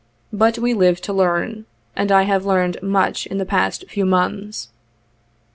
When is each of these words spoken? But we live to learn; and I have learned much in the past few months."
But 0.33 0.57
we 0.57 0.73
live 0.73 0.99
to 1.01 1.13
learn; 1.13 1.67
and 1.95 2.11
I 2.11 2.23
have 2.23 2.43
learned 2.43 2.81
much 2.81 3.27
in 3.27 3.37
the 3.37 3.45
past 3.45 3.85
few 3.87 4.03
months." 4.07 4.69